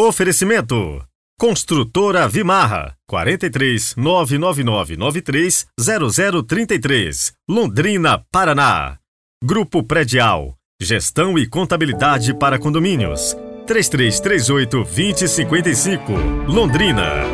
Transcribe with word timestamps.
Oferecimento. 0.00 1.04
Construtora 1.36 2.28
Vimarra 2.28 2.94
43 3.08 3.96
99993 3.96 5.66
0033 5.76 7.32
Londrina, 7.50 8.24
Paraná. 8.30 8.98
Grupo 9.42 9.82
Predial 9.82 10.54
Gestão 10.80 11.36
e 11.36 11.48
Contabilidade 11.48 12.32
para 12.32 12.60
Condomínios. 12.60 13.36
3338 13.66 14.84
2055 14.84 16.12
Londrina. 16.46 17.24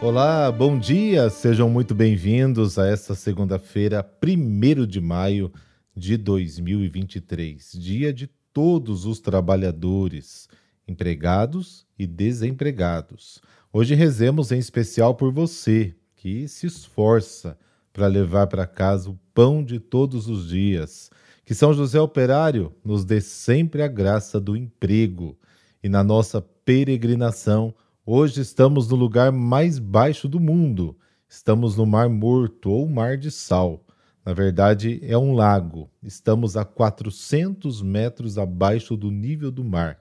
Olá, 0.00 0.52
bom 0.52 0.78
dia, 0.78 1.28
sejam 1.28 1.68
muito 1.68 1.92
bem-vindos 1.92 2.78
a 2.78 2.86
esta 2.86 3.16
segunda-feira, 3.16 4.08
1 4.22 4.86
de 4.86 5.00
maio 5.00 5.50
de 5.96 6.18
2023, 6.18 7.72
dia 7.72 8.12
de 8.12 8.26
todos 8.52 9.06
os 9.06 9.18
trabalhadores, 9.18 10.46
empregados 10.86 11.86
e 11.98 12.06
desempregados. 12.06 13.40
Hoje 13.72 13.94
rezemos 13.94 14.52
em 14.52 14.58
especial 14.58 15.14
por 15.14 15.32
você 15.32 15.94
que 16.14 16.46
se 16.48 16.66
esforça 16.66 17.56
para 17.94 18.08
levar 18.08 18.46
para 18.46 18.66
casa 18.66 19.08
o 19.08 19.18
pão 19.32 19.64
de 19.64 19.80
todos 19.80 20.28
os 20.28 20.48
dias. 20.48 21.10
Que 21.46 21.54
São 21.54 21.72
José 21.72 21.98
Operário 21.98 22.74
nos 22.84 23.04
dê 23.04 23.20
sempre 23.20 23.82
a 23.82 23.88
graça 23.88 24.38
do 24.38 24.54
emprego. 24.54 25.38
E 25.82 25.88
na 25.88 26.04
nossa 26.04 26.42
peregrinação, 26.42 27.74
hoje 28.04 28.42
estamos 28.42 28.88
no 28.88 28.96
lugar 28.96 29.32
mais 29.32 29.78
baixo 29.78 30.28
do 30.28 30.40
mundo. 30.40 30.94
Estamos 31.26 31.76
no 31.76 31.86
Mar 31.86 32.08
Morto 32.08 32.70
ou 32.70 32.86
Mar 32.86 33.16
de 33.16 33.30
Sal. 33.30 33.85
Na 34.26 34.32
verdade, 34.32 34.98
é 35.04 35.16
um 35.16 35.32
lago. 35.32 35.88
Estamos 36.02 36.56
a 36.56 36.64
400 36.64 37.80
metros 37.80 38.36
abaixo 38.36 38.96
do 38.96 39.08
nível 39.08 39.52
do 39.52 39.62
mar. 39.62 40.00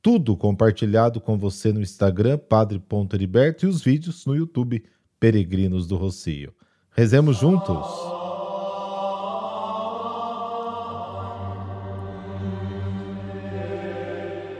Tudo 0.00 0.34
compartilhado 0.34 1.20
com 1.20 1.36
você 1.36 1.70
no 1.70 1.82
Instagram, 1.82 2.38
Padre.Heriberto, 2.38 3.66
e 3.66 3.68
os 3.68 3.82
vídeos 3.82 4.24
no 4.24 4.34
YouTube, 4.34 4.82
Peregrinos 5.20 5.86
do 5.86 5.98
Rocio. 5.98 6.54
Rezemos 6.96 7.36
juntos! 7.36 7.86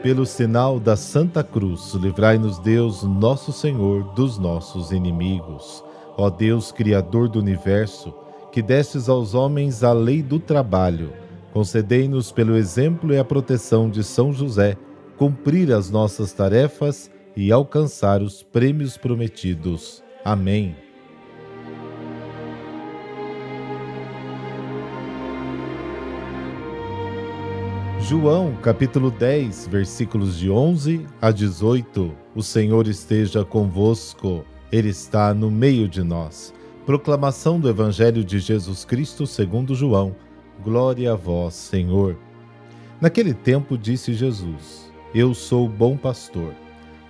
Pelo 0.03 0.27
sinal 0.27 0.78
da 0.78 0.97
Santa 0.97 1.43
Cruz, 1.43 1.95
livrai-nos 1.95 2.59
Deus, 2.59 3.03
nosso 3.05 3.53
Senhor, 3.53 4.12
dos 4.12 4.37
nossos 4.39 4.93
inimigos. 4.93 5.83
Ó 6.15 6.28
Deus, 6.28 6.70
Criador 6.70 7.28
do 7.31 7.39
Universo, 7.39 8.15
que 8.59 8.62
destes 8.62 9.09
aos 9.09 9.34
homens 9.34 9.84
a 9.84 9.92
lei 9.92 10.20
do 10.20 10.41
trabalho, 10.41 11.12
concedei-nos, 11.53 12.33
pelo 12.33 12.56
exemplo 12.56 13.15
e 13.15 13.17
a 13.17 13.25
proteção 13.25 13.89
de 13.89 14.03
São 14.03 14.33
José, 14.33 14.77
cumprir 15.17 15.73
as 15.73 15.91
nossas 15.91 16.33
tarefas 16.33 17.09
e 17.37 17.53
alcançar 17.53 18.20
os 18.20 18.42
prêmios 18.42 18.97
prometidos. 18.97 20.03
Amém. 20.25 20.75
João, 28.00 28.56
capítulo 28.61 29.12
10, 29.12 29.69
versículos 29.69 30.37
de 30.37 30.50
11 30.50 31.06
a 31.22 31.31
18. 31.31 32.12
O 32.34 32.43
Senhor 32.43 32.89
esteja 32.89 33.45
convosco, 33.45 34.45
Ele 34.72 34.89
está 34.89 35.33
no 35.33 35.48
meio 35.48 35.87
de 35.87 36.03
nós. 36.03 36.58
Proclamação 36.89 37.61
do 37.61 37.69
Evangelho 37.69 38.25
de 38.25 38.39
Jesus 38.39 38.83
Cristo 38.83 39.27
segundo 39.27 39.75
João. 39.75 40.17
Glória 40.64 41.12
a 41.12 41.14
vós, 41.14 41.53
Senhor. 41.53 42.17
Naquele 42.98 43.34
tempo 43.34 43.77
disse 43.77 44.14
Jesus: 44.14 44.91
Eu 45.14 45.34
sou 45.34 45.66
o 45.66 45.69
bom 45.69 45.98
pastor. 45.98 46.55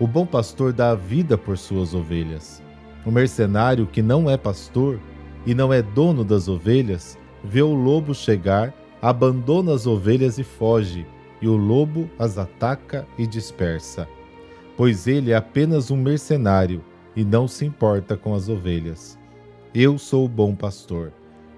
O 0.01 0.05
bom 0.05 0.27
pastor 0.27 0.73
dá 0.73 0.91
a 0.91 0.95
vida 0.97 1.39
por 1.39 1.57
suas 1.57 1.95
ovelhas. 1.95 2.61
O 3.07 3.13
mercenário 3.13 3.87
que 3.87 4.03
não 4.03 4.29
é 4.29 4.37
pastor 4.37 4.99
e 5.47 5.55
não 5.55 5.73
é 5.73 5.81
dono 5.81 6.25
das 6.25 6.49
ovelhas, 6.49 7.17
vê 7.45 7.63
o 7.63 7.73
lobo 7.73 8.13
chegar, 8.17 8.75
abandona 9.01 9.73
as 9.73 9.87
ovelhas 9.87 10.39
e 10.39 10.43
foge, 10.43 11.07
e 11.41 11.47
o 11.47 11.57
lobo 11.57 12.11
as 12.19 12.37
ataca 12.37 13.07
e 13.17 13.29
dispersa. 13.29 14.09
Pois 14.77 15.07
ele 15.07 15.31
é 15.31 15.37
apenas 15.37 15.89
um 15.89 15.97
mercenário 15.97 16.85
e 17.15 17.23
não 17.23 17.47
se 17.47 17.65
importa 17.65 18.17
com 18.17 18.35
as 18.35 18.49
ovelhas. 18.49 19.18
Eu 19.81 19.97
sou 19.97 20.25
o 20.25 20.29
bom 20.29 20.57
pastor. 20.57 21.13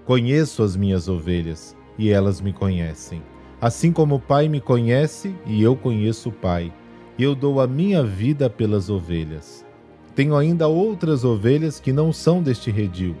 Conheço 0.05 0.61
as 0.61 0.75
minhas 0.75 1.07
ovelhas 1.07 1.75
e 1.97 2.11
elas 2.11 2.39
me 2.39 2.53
conhecem. 2.53 3.19
Assim 3.59 3.91
como 3.91 4.13
o 4.13 4.19
Pai 4.19 4.47
me 4.47 4.61
conhece 4.61 5.35
e 5.43 5.63
eu 5.63 5.75
conheço 5.75 6.29
o 6.29 6.31
Pai, 6.31 6.71
e 7.17 7.23
eu 7.23 7.33
dou 7.33 7.59
a 7.59 7.65
minha 7.65 8.03
vida 8.03 8.47
pelas 8.47 8.91
ovelhas. 8.91 9.65
Tenho 10.13 10.37
ainda 10.37 10.67
outras 10.67 11.23
ovelhas 11.25 11.79
que 11.79 11.91
não 11.91 12.13
são 12.13 12.43
deste 12.43 12.69
redil. 12.69 13.15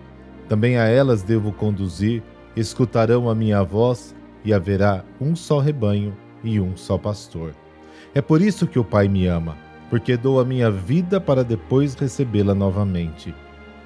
Também 0.47 0.77
a 0.77 0.85
elas 0.85 1.23
devo 1.23 1.51
conduzir, 1.51 2.21
escutarão 2.55 3.27
a 3.27 3.33
minha 3.33 3.63
voz 3.63 4.15
e 4.45 4.53
haverá 4.53 5.03
um 5.19 5.35
só 5.35 5.57
rebanho 5.57 6.15
e 6.43 6.59
um 6.59 6.77
só 6.77 6.95
pastor. 6.95 7.55
É 8.13 8.21
por 8.21 8.39
isso 8.39 8.67
que 8.67 8.77
o 8.77 8.85
Pai 8.85 9.07
me 9.07 9.25
ama, 9.25 9.57
porque 9.89 10.15
dou 10.15 10.39
a 10.39 10.45
minha 10.45 10.69
vida 10.69 11.19
para 11.19 11.43
depois 11.43 11.95
recebê-la 11.95 12.53
novamente. 12.53 13.33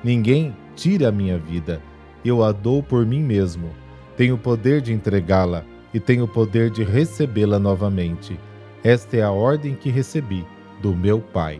Ninguém 0.05 0.55
tira 0.75 1.09
a 1.09 1.11
minha 1.11 1.35
vida, 1.35 1.81
eu 2.23 2.43
a 2.43 2.51
dou 2.51 2.83
por 2.83 3.03
mim 3.07 3.23
mesmo. 3.23 3.71
Tenho 4.15 4.35
o 4.35 4.37
poder 4.37 4.79
de 4.79 4.93
entregá-la 4.93 5.65
e 5.91 5.99
tenho 5.99 6.25
o 6.25 6.27
poder 6.27 6.69
de 6.69 6.83
recebê-la 6.83 7.57
novamente. 7.57 8.39
Esta 8.83 9.17
é 9.17 9.23
a 9.23 9.31
ordem 9.31 9.73
que 9.73 9.89
recebi 9.89 10.45
do 10.79 10.95
meu 10.95 11.19
Pai. 11.19 11.59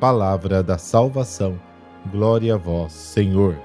Palavra 0.00 0.60
da 0.60 0.76
salvação. 0.76 1.56
Glória 2.10 2.54
a 2.54 2.56
vós, 2.56 2.92
Senhor. 2.92 3.56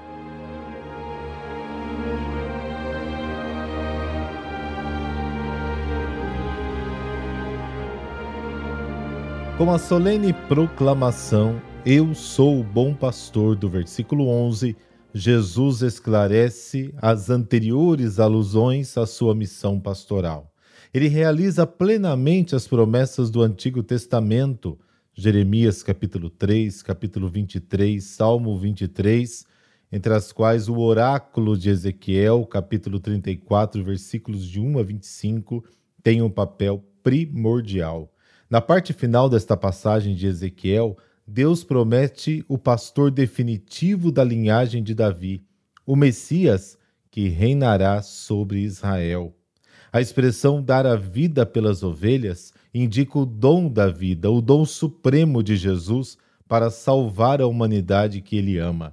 Com 9.58 9.72
a 9.72 9.78
solene 9.78 10.32
proclamação, 10.32 11.60
Eu 11.86 12.14
sou 12.14 12.60
o 12.60 12.62
bom 12.62 12.94
pastor, 12.94 13.56
do 13.56 13.66
versículo 13.66 14.28
11 14.28 14.76
Jesus 15.14 15.80
esclarece 15.80 16.94
as 17.00 17.30
anteriores 17.30 18.20
alusões 18.20 18.98
à 18.98 19.06
sua 19.06 19.34
missão 19.34 19.80
pastoral. 19.80 20.52
Ele 20.92 21.08
realiza 21.08 21.66
plenamente 21.66 22.54
as 22.54 22.68
promessas 22.68 23.30
do 23.30 23.40
Antigo 23.40 23.82
Testamento, 23.82 24.78
Jeremias 25.14 25.82
capítulo 25.82 26.28
3, 26.28 26.82
capítulo 26.82 27.30
23, 27.30 28.04
Salmo 28.04 28.58
23, 28.58 29.46
entre 29.90 30.12
as 30.12 30.32
quais 30.32 30.68
o 30.68 30.78
oráculo 30.78 31.56
de 31.56 31.70
Ezequiel, 31.70 32.44
capítulo 32.44 33.00
34, 33.00 33.82
versículos 33.82 34.44
de 34.46 34.60
1 34.60 34.78
a 34.78 34.82
25, 34.82 35.64
tem 36.02 36.20
um 36.20 36.30
papel 36.30 36.84
primordial. 37.02 38.12
Na 38.50 38.60
parte 38.60 38.92
final 38.92 39.30
desta 39.30 39.56
passagem 39.56 40.14
de 40.14 40.26
Ezequiel, 40.26 40.96
Deus 41.32 41.62
promete 41.62 42.44
o 42.48 42.58
pastor 42.58 43.08
definitivo 43.08 44.10
da 44.10 44.24
linhagem 44.24 44.82
de 44.82 44.96
Davi, 44.96 45.44
o 45.86 45.94
Messias 45.94 46.76
que 47.08 47.28
reinará 47.28 48.02
sobre 48.02 48.58
Israel. 48.58 49.32
A 49.92 50.00
expressão 50.00 50.60
dar 50.60 50.84
a 50.84 50.96
vida 50.96 51.46
pelas 51.46 51.84
ovelhas 51.84 52.52
indica 52.74 53.16
o 53.16 53.24
dom 53.24 53.68
da 53.68 53.86
vida, 53.86 54.28
o 54.28 54.40
dom 54.40 54.64
supremo 54.64 55.40
de 55.40 55.56
Jesus 55.56 56.18
para 56.48 56.68
salvar 56.68 57.40
a 57.40 57.46
humanidade 57.46 58.20
que 58.20 58.36
ele 58.36 58.58
ama. 58.58 58.92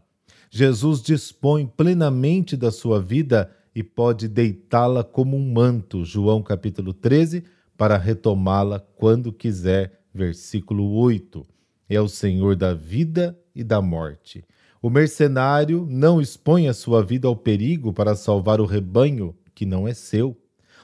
Jesus 0.52 1.02
dispõe 1.02 1.66
plenamente 1.66 2.56
da 2.56 2.70
sua 2.70 3.02
vida 3.02 3.50
e 3.74 3.82
pode 3.82 4.28
deitá-la 4.28 5.04
como 5.04 5.36
um 5.36 5.52
manto, 5.52 6.06
João 6.06 6.44
capítulo 6.44 6.94
13, 6.94 7.44
para 7.76 7.98
retomá-la 7.98 8.80
quando 8.80 9.34
quiser, 9.34 10.02
versículo 10.14 10.92
8 10.92 11.57
é 11.90 12.00
o 12.02 12.08
Senhor 12.08 12.56
da 12.56 12.74
vida 12.74 13.38
e 13.56 13.64
da 13.64 13.82
morte. 13.82 14.44
O 14.82 14.90
mercenário 14.90 15.88
não 15.90 16.22
expõe 16.22 16.68
a 16.68 16.74
sua 16.74 17.04
vida 17.04 17.28
ao 17.28 17.36
perigo 17.36 17.92
para 17.92 18.16
salvar 18.16 18.62
o 18.62 18.66
rebanho 18.66 19.36
que 19.56 19.66
não 19.66 19.88
é 19.88 19.94
seu. 19.94 20.38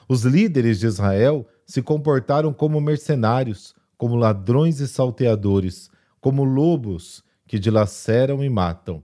Os 0.08 0.24
líderes 0.24 0.80
de 0.80 0.86
Israel 0.86 1.46
se 1.64 1.80
comportaram 1.80 2.52
como 2.52 2.80
mercenários, 2.80 3.74
como 3.96 4.16
ladrões 4.16 4.80
e 4.80 4.88
salteadores, 4.88 5.88
como 6.20 6.44
lobos 6.44 7.22
que 7.46 7.58
dilaceram 7.58 8.42
e 8.42 8.48
matam. 8.48 9.02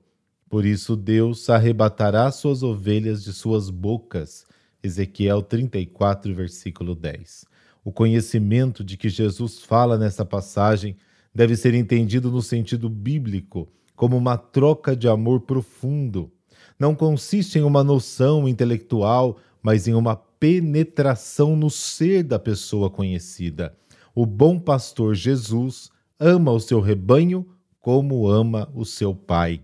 Por 0.49 0.67
isso 0.67 0.97
Deus 0.97 1.49
arrebatará 1.49 2.31
suas 2.32 2.62
ovelhas 2.62 3.23
de 3.23 3.32
suas 3.32 3.70
bocas. 3.70 4.44
Ezequiel 4.82 5.43
34, 5.43 6.35
versículo 6.35 6.94
10. 6.94 7.44
O 7.85 7.93
conhecimento 7.93 8.82
de 8.82 8.97
que 8.97 9.08
Jesus 9.08 9.61
fala 9.61 9.97
nessa 9.97 10.25
passagem 10.25 10.97
deve 11.35 11.56
ser 11.56 11.75
entendido 11.75 12.31
no 12.31 12.43
sentido 12.43 12.88
bíblico, 12.88 13.69
como 13.94 14.17
uma 14.17 14.37
troca 14.37 14.97
de 14.97 15.09
amor 15.09 15.41
profundo. 15.41 16.31
Não 16.79 16.94
consiste 16.94 17.59
em 17.59 17.62
uma 17.62 17.85
noção 17.85 18.49
intelectual 18.49 19.38
mas 19.62 19.87
em 19.87 19.94
uma 19.94 20.17
penetração 20.17 21.56
no 21.56 21.71
ser 21.71 22.23
da 22.23 22.38
pessoa 22.38 22.88
conhecida. 22.88 23.75
O 24.15 24.25
bom 24.25 24.59
pastor 24.59 25.15
Jesus 25.15 25.91
ama 26.19 26.50
o 26.53 26.61
seu 26.61 26.81
rebanho 26.81 27.47
como 27.79 28.29
ama 28.29 28.71
o 28.75 28.85
seu 28.85 29.15
pai. 29.15 29.62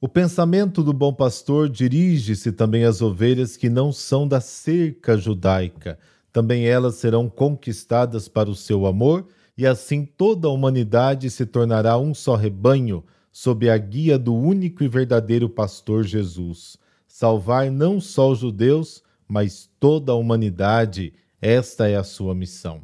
O 0.00 0.08
pensamento 0.08 0.82
do 0.82 0.92
bom 0.92 1.12
pastor 1.12 1.68
dirige-se 1.68 2.52
também 2.52 2.84
às 2.84 3.00
ovelhas 3.00 3.56
que 3.56 3.70
não 3.70 3.92
são 3.92 4.28
da 4.28 4.40
cerca 4.40 5.16
judaica. 5.16 5.98
Também 6.32 6.66
elas 6.66 6.96
serão 6.96 7.30
conquistadas 7.30 8.28
para 8.28 8.50
o 8.50 8.54
seu 8.54 8.86
amor, 8.86 9.26
e 9.56 9.66
assim 9.66 10.04
toda 10.04 10.48
a 10.48 10.50
humanidade 10.50 11.30
se 11.30 11.46
tornará 11.46 11.96
um 11.96 12.12
só 12.12 12.34
rebanho, 12.34 13.02
sob 13.32 13.68
a 13.68 13.76
guia 13.76 14.18
do 14.18 14.34
único 14.34 14.82
e 14.82 14.88
verdadeiro 14.88 15.48
pastor 15.48 16.04
Jesus. 16.04 16.76
Salvar 17.06 17.70
não 17.70 18.00
só 18.00 18.30
os 18.30 18.38
judeus, 18.38 19.02
mas 19.28 19.70
toda 19.80 20.12
a 20.12 20.14
humanidade, 20.14 21.12
esta 21.40 21.88
é 21.88 21.96
a 21.96 22.04
sua 22.04 22.34
missão. 22.34 22.82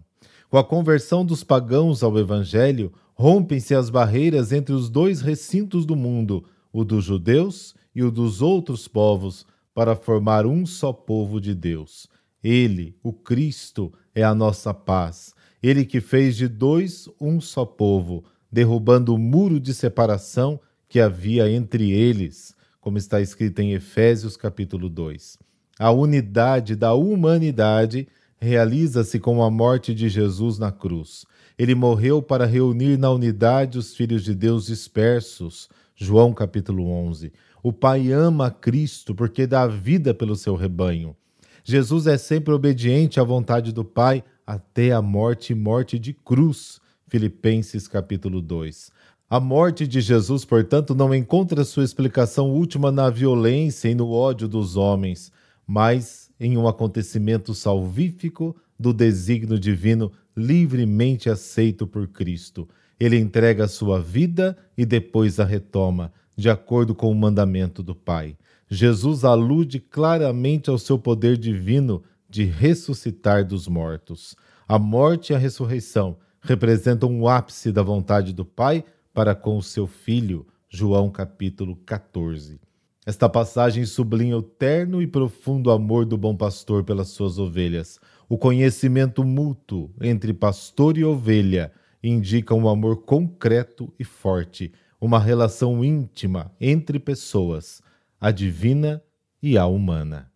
Com 0.51 0.59
a 0.59 0.65
conversão 0.65 1.25
dos 1.25 1.43
pagãos 1.43 2.03
ao 2.03 2.19
Evangelho, 2.19 2.93
rompem-se 3.15 3.75
as 3.75 3.89
barreiras 3.89 4.53
entre 4.53 4.75
os 4.75 4.91
dois 4.91 5.21
recintos 5.21 5.87
do 5.87 5.97
mundo, 5.97 6.45
o 6.73 6.85
dos 6.85 7.05
judeus 7.05 7.75
e 7.95 8.03
o 8.03 8.11
dos 8.11 8.43
outros 8.43 8.89
povos, 8.89 9.47
para 9.75 9.97
formar 9.97 10.45
um 10.47 10.67
só 10.67 10.93
povo 10.93 11.41
de 11.41 11.55
Deus. 11.55 12.07
Ele, 12.43 12.97
o 13.03 13.13
Cristo, 13.13 13.93
é 14.15 14.23
a 14.23 14.35
nossa 14.35 14.75
paz. 14.75 15.35
Ele 15.63 15.85
que 15.85 16.01
fez 16.01 16.37
de 16.37 16.49
dois 16.49 17.09
um 17.21 17.41
só 17.41 17.65
povo, 17.65 18.25
derrubando 18.51 19.15
o 19.15 19.19
muro 19.19 19.61
de 19.61 19.73
separação 19.73 20.61
que 20.89 20.99
havia 20.99 21.49
entre 21.51 21.93
eles, 21.93 22.55
como 22.81 22.99
está 22.99 23.21
escrito 23.21 23.61
em 23.61 23.73
Efésios 23.73 24.37
capítulo 24.37 24.89
2. 24.89 25.39
A 25.79 25.91
unidade 25.91 26.75
da 26.75 26.93
humanidade 26.95 28.09
realiza-se 28.39 29.21
com 29.21 29.43
a 29.43 29.51
morte 29.51 29.95
de 29.95 30.09
Jesus 30.09 30.59
na 30.59 30.73
cruz. 30.73 31.25
Ele 31.57 31.77
morreu 31.77 32.21
para 32.21 32.45
reunir 32.45 32.99
na 32.99 33.11
unidade 33.11 33.79
os 33.79 33.95
filhos 33.95 34.25
de 34.25 34.35
Deus 34.35 34.67
dispersos, 34.67 35.69
João 35.95 36.33
capítulo 36.33 36.89
11. 36.89 37.33
O 37.63 37.73
Pai 37.73 38.11
ama 38.11 38.51
Cristo 38.51 39.15
porque 39.15 39.47
dá 39.47 39.69
vida 39.69 40.13
pelo 40.13 40.35
seu 40.35 40.57
rebanho. 40.57 41.17
Jesus 41.63 42.09
é 42.09 42.19
sempre 42.19 42.53
obediente 42.53 43.21
à 43.21 43.23
vontade 43.23 43.73
do 43.73 43.85
Pai 43.85 44.25
até 44.47 44.93
a 44.93 45.03
morte 45.03 45.55
morte 45.55 45.99
de 45.99 46.13
cruz. 46.13 46.81
Filipenses 47.09 47.87
capítulo 47.87 48.41
2. 48.41 48.91
A 49.29 49.41
morte 49.41 49.87
de 49.87 50.01
Jesus, 50.01 50.45
portanto, 50.45 50.95
não 50.95 51.15
encontra 51.15 51.65
sua 51.65 51.85
explicação 51.85 52.51
última 52.51 52.93
na 52.93 53.09
violência 53.09 53.89
e 53.89 53.95
no 53.95 54.11
ódio 54.11 54.47
dos 54.47 54.77
homens, 54.77 55.33
mas 55.67 56.31
em 56.39 56.57
um 56.57 56.67
acontecimento 56.67 57.55
salvífico 57.55 58.57
do 58.79 58.93
desígnio 58.93 59.59
divino 59.59 60.13
livremente 60.37 61.31
aceito 61.31 61.87
por 61.87 62.09
Cristo. 62.09 62.69
Ele 62.99 63.19
entrega 63.19 63.69
sua 63.69 64.01
vida 64.01 64.57
e 64.77 64.85
depois 64.85 65.39
a 65.41 65.45
retoma, 65.45 66.13
de 66.37 66.49
acordo 66.49 66.95
com 66.95 67.11
o 67.11 67.15
mandamento 67.15 67.83
do 67.83 67.95
Pai. 67.95 68.37
Jesus 68.69 69.25
alude 69.25 69.81
claramente 69.81 70.71
ao 70.71 70.79
seu 70.79 70.99
poder 70.99 71.37
divino 71.37 72.03
de 72.33 72.45
ressuscitar 72.45 73.45
dos 73.45 73.69
mortos. 73.69 74.35
A 74.67 74.79
morte 74.79 75.33
e 75.33 75.37
a 75.37 75.39
ressurreição 75.39 76.17
representam 76.41 77.21
o 77.21 77.29
ápice 77.29 77.71
da 77.71 77.83
vontade 77.83 78.33
do 78.33 78.43
Pai 78.43 78.83
para 79.13 79.35
com 79.35 79.59
o 79.59 79.63
seu 79.63 79.87
Filho. 79.87 80.47
João 80.67 81.11
capítulo 81.11 81.77
14. 81.85 82.59
Esta 83.05 83.29
passagem 83.29 83.85
sublinha 83.85 84.39
o 84.39 84.43
terno 84.43 85.03
e 85.03 85.07
profundo 85.07 85.71
amor 85.71 86.07
do 86.07 86.17
bom 86.17 86.35
pastor 86.35 86.83
pelas 86.83 87.09
suas 87.09 87.39
ovelhas. 87.39 88.01
O 88.31 88.39
conhecimento 88.39 89.23
mútuo 89.23 89.91
entre 90.01 90.33
pastor 90.33 90.97
e 90.97 91.05
ovelha 91.05 91.71
indica 92.03 92.55
um 92.55 92.67
amor 92.67 93.03
concreto 93.03 93.93
e 93.99 94.05
forte, 94.05 94.73
uma 94.99 95.19
relação 95.19 95.85
íntima 95.85 96.51
entre 96.59 96.99
pessoas, 96.99 97.83
a 98.19 98.31
divina 98.31 99.03
e 99.43 99.59
a 99.59 99.67
humana. 99.67 100.31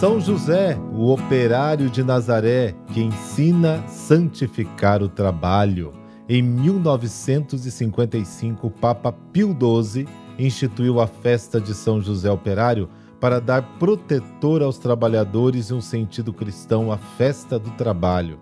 São 0.00 0.18
José, 0.18 0.80
o 0.94 1.12
operário 1.12 1.90
de 1.90 2.02
Nazaré, 2.02 2.74
que 2.90 3.02
ensina 3.02 3.86
santificar 3.86 5.02
o 5.02 5.10
trabalho. 5.10 5.92
Em 6.26 6.40
1955, 6.40 8.66
o 8.66 8.70
Papa 8.70 9.12
Pio 9.12 9.54
XII 9.54 10.08
instituiu 10.38 11.02
a 11.02 11.06
festa 11.06 11.60
de 11.60 11.74
São 11.74 12.00
José 12.00 12.30
Operário 12.30 12.88
para 13.20 13.42
dar 13.42 13.60
protetor 13.78 14.62
aos 14.62 14.78
trabalhadores 14.78 15.66
e 15.66 15.74
um 15.74 15.82
sentido 15.82 16.32
cristão 16.32 16.90
à 16.90 16.96
festa 16.96 17.58
do 17.58 17.68
trabalho. 17.72 18.40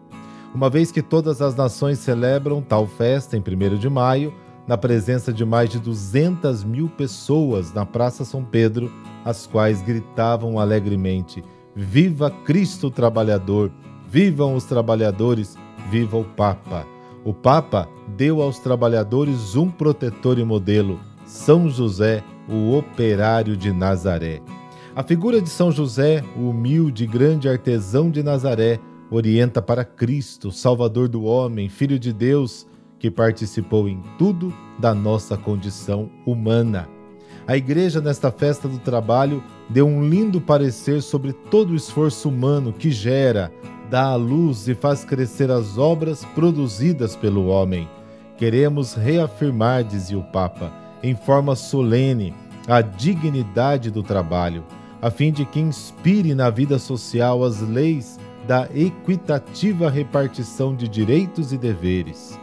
Uma 0.54 0.70
vez 0.70 0.93
que 0.93 1.02
todas 1.02 1.43
as 1.43 1.56
nações 1.56 1.99
celebram 1.99 2.62
tal 2.62 2.87
festa 2.87 3.37
em 3.37 3.40
1 3.40 3.78
de 3.78 3.90
maio, 3.90 4.32
na 4.68 4.76
presença 4.76 5.32
de 5.32 5.46
mais 5.46 5.70
de 5.70 5.80
200 5.80 6.62
mil 6.62 6.90
pessoas 6.90 7.72
na 7.72 7.86
Praça 7.86 8.22
São 8.22 8.44
Pedro, 8.44 8.92
as 9.24 9.46
quais 9.46 9.80
gritavam 9.80 10.60
alegremente: 10.60 11.42
Viva 11.74 12.30
Cristo 12.30 12.90
Trabalhador! 12.90 13.72
Vivam 14.06 14.54
os 14.54 14.64
trabalhadores! 14.64 15.56
Viva 15.90 16.18
o 16.18 16.24
Papa! 16.24 16.86
O 17.24 17.32
Papa 17.32 17.88
deu 18.16 18.42
aos 18.42 18.58
trabalhadores 18.58 19.56
um 19.56 19.70
protetor 19.70 20.38
e 20.38 20.44
modelo, 20.44 21.00
São 21.24 21.68
José, 21.68 22.22
o 22.48 22.76
operário 22.76 23.56
de 23.56 23.72
Nazaré. 23.72 24.40
A 24.94 25.02
figura 25.02 25.40
de 25.40 25.48
São 25.48 25.70
José, 25.72 26.22
o 26.36 26.50
humilde 26.50 27.04
e 27.04 27.06
grande 27.06 27.48
artesão 27.48 28.10
de 28.10 28.22
Nazaré, 28.22 28.78
orienta 29.10 29.62
para 29.62 29.84
Cristo, 29.84 30.52
Salvador 30.52 31.08
do 31.08 31.24
homem, 31.24 31.68
Filho 31.68 31.98
de 31.98 32.12
Deus, 32.12 32.66
que 32.98 33.10
participou 33.10 33.88
em 33.88 34.02
tudo 34.18 34.52
da 34.78 34.94
nossa 34.94 35.36
condição 35.36 36.10
humana. 36.26 36.88
A 37.46 37.56
igreja, 37.56 38.00
nesta 38.00 38.30
festa 38.30 38.68
do 38.68 38.78
trabalho, 38.78 39.42
deu 39.70 39.86
um 39.86 40.06
lindo 40.06 40.40
parecer 40.40 41.00
sobre 41.02 41.32
todo 41.32 41.70
o 41.70 41.76
esforço 41.76 42.28
humano 42.28 42.72
que 42.72 42.90
gera, 42.90 43.52
dá 43.88 44.04
à 44.04 44.16
luz 44.16 44.68
e 44.68 44.74
faz 44.74 45.04
crescer 45.04 45.50
as 45.50 45.78
obras 45.78 46.24
produzidas 46.34 47.16
pelo 47.16 47.46
homem. 47.46 47.88
Queremos 48.36 48.94
reafirmar, 48.94 49.84
dizia 49.84 50.18
o 50.18 50.24
Papa, 50.24 50.72
em 51.02 51.14
forma 51.14 51.56
solene, 51.56 52.34
a 52.66 52.80
dignidade 52.80 53.90
do 53.90 54.02
trabalho 54.02 54.64
a 55.00 55.11
fim 55.11 55.32
de 55.32 55.44
que 55.44 55.61
inspire 55.61 56.34
na 56.34 56.50
vida 56.50 56.78
social 56.78 57.44
as 57.44 57.61
leis 57.61 58.18
da 58.46 58.68
equitativa 58.75 59.88
repartição 59.90 60.75
de 60.75 60.88
direitos 60.88 61.52
e 61.52 61.58
deveres. 61.58 62.38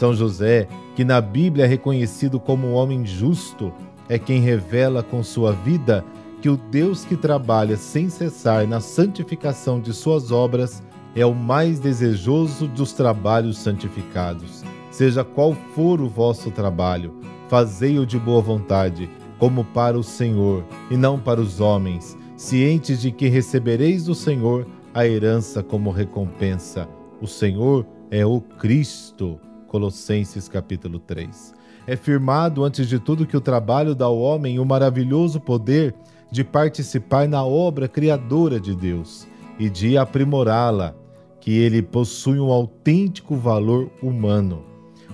São 0.00 0.14
José, 0.14 0.66
que 0.96 1.04
na 1.04 1.20
Bíblia 1.20 1.66
é 1.66 1.68
reconhecido 1.68 2.40
como 2.40 2.68
um 2.68 2.72
homem 2.72 3.04
justo, 3.04 3.70
é 4.08 4.18
quem 4.18 4.40
revela 4.40 5.02
com 5.02 5.22
sua 5.22 5.52
vida 5.52 6.02
que 6.40 6.48
o 6.48 6.56
Deus 6.56 7.04
que 7.04 7.14
trabalha 7.14 7.76
sem 7.76 8.08
cessar 8.08 8.66
na 8.66 8.80
santificação 8.80 9.78
de 9.78 9.92
suas 9.92 10.32
obras 10.32 10.82
é 11.14 11.26
o 11.26 11.34
mais 11.34 11.78
desejoso 11.78 12.66
dos 12.66 12.94
trabalhos 12.94 13.58
santificados. 13.58 14.64
Seja 14.90 15.22
qual 15.22 15.54
for 15.74 16.00
o 16.00 16.08
vosso 16.08 16.50
trabalho, 16.50 17.20
fazei-o 17.50 18.06
de 18.06 18.18
boa 18.18 18.40
vontade 18.40 19.06
como 19.38 19.66
para 19.66 19.98
o 19.98 20.02
Senhor 20.02 20.64
e 20.90 20.96
não 20.96 21.18
para 21.18 21.42
os 21.42 21.60
homens, 21.60 22.16
cientes 22.38 23.02
de 23.02 23.12
que 23.12 23.28
recebereis 23.28 24.06
do 24.06 24.14
Senhor 24.14 24.66
a 24.94 25.06
herança 25.06 25.62
como 25.62 25.90
recompensa. 25.90 26.88
O 27.20 27.26
Senhor 27.26 27.86
é 28.10 28.24
o 28.24 28.40
Cristo. 28.40 29.38
Colossenses 29.70 30.48
capítulo 30.48 30.98
3. 30.98 31.54
É 31.86 31.94
firmado 31.94 32.64
antes 32.64 32.88
de 32.88 32.98
tudo 32.98 33.24
que 33.24 33.36
o 33.36 33.40
trabalho 33.40 33.94
dá 33.94 34.06
ao 34.06 34.18
homem 34.18 34.58
o 34.58 34.64
maravilhoso 34.64 35.38
poder 35.38 35.94
de 36.28 36.42
participar 36.42 37.28
na 37.28 37.44
obra 37.44 37.86
criadora 37.86 38.58
de 38.58 38.74
Deus 38.74 39.28
e 39.60 39.70
de 39.70 39.96
aprimorá-la, 39.96 40.96
que 41.40 41.52
ele 41.52 41.82
possui 41.82 42.40
um 42.40 42.50
autêntico 42.50 43.36
valor 43.36 43.88
humano. 44.02 44.64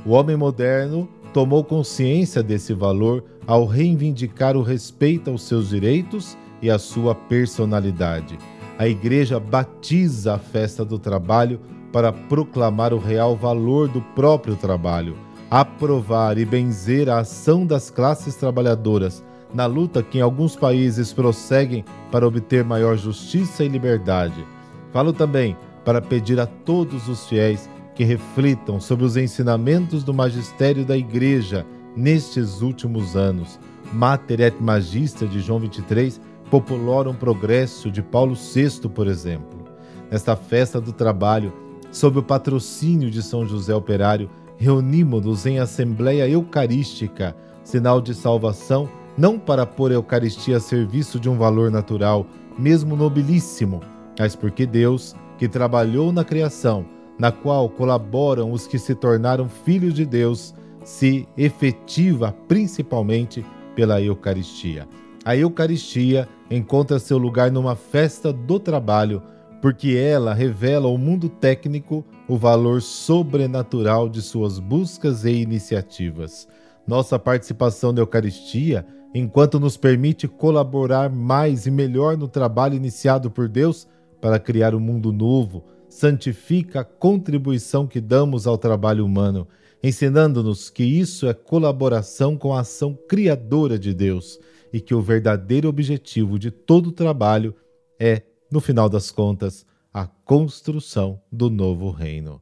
O 0.07 0.13
homem 0.13 0.37
moderno 0.37 1.07
tomou 1.35 1.63
consciência 1.63 2.43
desse 2.43 2.73
valor 2.73 3.23
ao 3.47 3.67
reivindicar 3.67 4.57
o 4.57 4.63
respeito 4.63 5.31
aos 5.31 5.43
seus 5.43 5.69
direitos 5.69 6.35
e 6.63 6.71
à 6.71 6.79
sua 6.79 7.15
personalidade. 7.15 8.39
A 8.79 8.89
Igreja 8.89 9.39
batiza 9.39 10.35
a 10.35 10.39
festa 10.39 10.83
do 10.83 10.99
trabalho 10.99 11.61
para 11.97 12.13
proclamar 12.13 12.93
o 12.93 12.99
real 12.99 13.35
valor 13.35 13.89
do 13.89 14.03
próprio 14.03 14.55
trabalho, 14.55 15.17
aprovar 15.51 16.37
e 16.37 16.45
benzer 16.45 17.09
a 17.09 17.21
ação 17.21 17.65
das 17.65 17.89
classes 17.89 18.35
trabalhadoras 18.35 19.25
na 19.55 19.65
luta 19.65 20.03
que 20.03 20.19
em 20.19 20.21
alguns 20.21 20.55
países 20.55 21.15
prosseguem 21.15 21.87
para 22.13 22.29
obter 22.29 22.63
maior 22.63 22.99
justiça 22.99 23.65
e 23.65 23.69
liberdade. 23.69 24.45
Falo 24.93 25.11
também 25.11 25.57
para 25.87 26.03
pedir 26.03 26.39
a 26.39 26.45
todos 26.45 27.09
os 27.09 27.27
fiéis 27.27 27.67
que 27.95 28.05
reflitam 28.05 28.79
sobre 28.79 29.07
os 29.07 29.17
ensinamentos 29.17 30.05
do 30.05 30.13
magistério 30.13 30.85
da 30.85 30.99
Igreja 30.99 31.65
nestes 31.97 32.61
últimos 32.61 33.17
anos. 33.17 33.59
Mater 33.91 34.43
et 34.43 34.61
Magister 34.61 35.27
de 35.27 35.41
João 35.41 35.61
23 35.61 36.21
populora 36.51 37.09
um 37.09 37.15
progresso 37.15 37.91
de 37.91 38.03
Paulo 38.03 38.35
VI, 38.35 38.87
por 38.87 39.07
exemplo. 39.07 39.65
Nesta 40.11 40.37
festa 40.37 40.79
do 40.79 40.93
trabalho, 40.93 41.65
sob 41.97 42.19
o 42.19 42.23
patrocínio 42.23 43.11
de 43.11 43.23
São 43.23 43.47
José 43.47 43.75
Operário, 43.75 44.29
reunimos-nos 44.59 45.47
em 45.47 45.59
Assembleia 45.59 46.29
Eucarística, 46.29 47.35
sinal 47.65 48.03
de 48.03 48.15
salvação, 48.15 48.87
não 49.17 49.39
para 49.39 49.65
pôr 49.65 49.91
a 49.91 49.95
Eucaristia 49.95 50.59
a 50.59 50.61
serviço 50.61 51.19
de 51.19 51.27
um 51.27 51.39
valor 51.39 51.71
natural, 51.71 52.27
mesmo 52.59 52.97
nobilíssimo, 52.97 53.81
mas 54.19 54.37
porque 54.37 54.67
Deus, 54.67 55.17
que 55.39 55.49
trabalhou 55.49 56.13
na 56.13 56.23
criação, 56.23 56.85
na 57.19 57.33
qual 57.33 57.67
colaboram 57.67 58.53
os 58.53 58.67
que 58.67 58.79
se 58.79 58.95
tornaram 58.95 59.49
filhos 59.49 59.95
de 59.95 60.05
Deus, 60.05 60.55
se 60.85 61.27
efetiva 61.35 62.31
principalmente 62.47 63.43
pela 63.75 64.03
Eucaristia. 64.03 64.87
A 65.25 65.35
Eucaristia 65.35 66.29
encontra 66.51 66.99
seu 66.99 67.17
lugar 67.17 67.51
numa 67.51 67.75
festa 67.75 68.35
do 68.35 68.61
trabalho, 68.61 69.23
porque 69.67 69.97
ela 69.97 70.33
revela 70.33 70.87
ao 70.87 70.97
mundo 70.97 71.29
técnico 71.29 72.05
o 72.29 72.37
valor 72.37 72.81
sobrenatural 72.81 74.09
de 74.09 74.23
suas 74.23 74.61
buscas 74.61 75.25
e 75.25 75.33
iniciativas. 75.33 76.47
Nossa 76.87 77.19
participação 77.19 77.91
na 77.91 78.01
Eucaristia, 78.01 78.87
enquanto 79.13 79.59
nos 79.59 79.77
permite 79.77 80.29
colaborar 80.29 81.11
mais 81.11 81.67
e 81.67 81.73
melhor 81.73 82.17
no 82.17 82.29
trabalho 82.29 82.77
iniciado 82.77 83.29
por 83.29 83.49
Deus 83.49 83.89
para 84.21 84.39
criar 84.39 84.73
um 84.73 84.79
mundo 84.79 85.13
novo, 85.13 85.65
santifica 85.89 86.83
a 86.83 86.85
contribuição 86.85 87.89
que 87.89 88.01
damos 88.01 88.47
ao 88.47 88.57
trabalho 88.57 89.05
humano, 89.05 89.49
ensinando-nos 89.83 90.71
que 90.71 90.85
isso 90.85 91.27
é 91.27 91.35
colaboração 91.35 92.37
com 92.37 92.55
a 92.55 92.61
ação 92.61 92.97
criadora 93.09 93.77
de 93.77 93.93
Deus 93.93 94.39
e 94.73 94.81
que 94.81 94.95
o 94.95 95.03
verdadeiro 95.03 95.69
objetivo 95.69 96.39
de 96.39 96.53
todo 96.53 96.91
o 96.91 96.93
trabalho 96.93 97.53
é, 97.99 98.23
no 98.51 98.61
final 98.61 98.89
das 98.89 99.11
contas, 99.11 99.67
a 99.93 100.07
construção 100.07 101.21
do 101.31 101.49
novo 101.49 101.91
reino. 101.91 102.41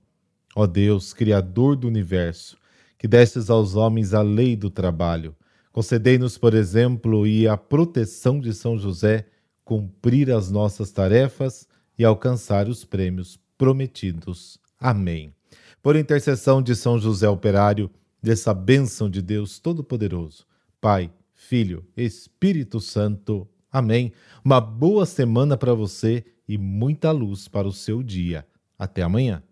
Ó 0.56 0.66
Deus, 0.66 1.12
Criador 1.12 1.76
do 1.76 1.88
universo, 1.88 2.56
que 2.98 3.08
destes 3.08 3.50
aos 3.50 3.74
homens 3.74 4.14
a 4.14 4.22
lei 4.22 4.56
do 4.56 4.70
trabalho, 4.70 5.34
concedei-nos, 5.72 6.38
por 6.38 6.54
exemplo, 6.54 7.26
e 7.26 7.48
a 7.48 7.56
proteção 7.56 8.40
de 8.40 8.54
São 8.54 8.78
José, 8.78 9.26
cumprir 9.64 10.30
as 10.30 10.50
nossas 10.50 10.92
tarefas 10.92 11.66
e 11.98 12.04
alcançar 12.04 12.68
os 12.68 12.84
prêmios 12.84 13.38
prometidos. 13.56 14.58
Amém. 14.78 15.34
Por 15.82 15.96
intercessão 15.96 16.62
de 16.62 16.74
São 16.74 16.98
José 16.98 17.28
Operário, 17.28 17.90
dessa 18.22 18.54
bênção 18.54 19.10
de 19.10 19.20
Deus 19.20 19.58
Todo-Poderoso, 19.58 20.46
Pai, 20.80 21.12
Filho, 21.34 21.84
Espírito 21.94 22.80
Santo. 22.80 23.46
Amém. 23.74 24.12
Uma 24.44 24.60
boa 24.60 25.04
semana 25.04 25.56
para 25.56 25.74
você 25.74 26.24
e 26.46 26.56
muita 26.56 27.10
luz 27.10 27.48
para 27.48 27.66
o 27.66 27.72
seu 27.72 28.04
dia. 28.04 28.46
Até 28.78 29.02
amanhã. 29.02 29.42